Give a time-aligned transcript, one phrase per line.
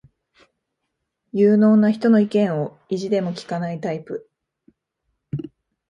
[1.31, 4.27] 有能な人の意見を意地でも聞かないタイプ